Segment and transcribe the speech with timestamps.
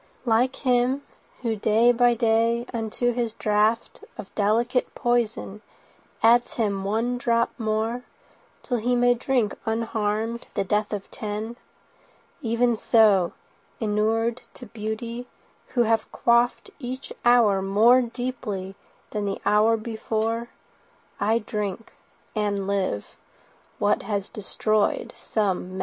[0.25, 1.03] Like him
[1.43, 5.61] who day by day unto his draughtOf delicate poison
[6.23, 11.55] adds him one drop moreTill he may drink unharmed the death of ten,
[12.41, 13.33] Even so,
[13.79, 15.27] inured to beauty,
[15.75, 18.73] who have quaffedEach hour more deeply
[19.11, 25.79] than the hour before,I drink—and live—what has destroyed some men.